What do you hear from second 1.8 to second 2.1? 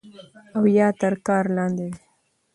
دی